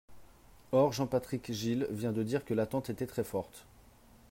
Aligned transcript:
Or 0.71 0.93
Jean-Patrick 0.93 1.51
Gille 1.53 1.85
vient 1.91 2.11
de 2.11 2.23
dire 2.23 2.43
que 2.43 2.55
l’attente 2.55 2.89
était 2.89 3.05
très 3.05 3.23
forte. 3.23 3.67